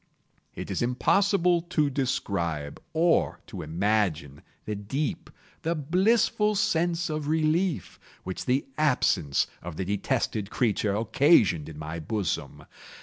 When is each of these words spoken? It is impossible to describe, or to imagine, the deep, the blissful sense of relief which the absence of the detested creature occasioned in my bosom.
It 0.55 0.71
is 0.71 0.81
impossible 0.81 1.61
to 1.61 1.91
describe, 1.91 2.81
or 2.91 3.39
to 3.45 3.61
imagine, 3.61 4.41
the 4.65 4.73
deep, 4.73 5.29
the 5.61 5.75
blissful 5.75 6.55
sense 6.55 7.07
of 7.07 7.27
relief 7.27 7.99
which 8.23 8.45
the 8.45 8.65
absence 8.79 9.45
of 9.61 9.75
the 9.75 9.85
detested 9.85 10.49
creature 10.49 10.95
occasioned 10.95 11.69
in 11.69 11.77
my 11.77 11.99
bosom. 11.99 12.65